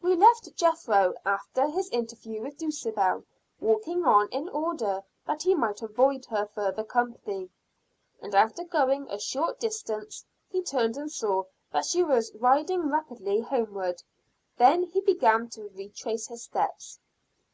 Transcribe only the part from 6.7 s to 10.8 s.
company. After going a short distance he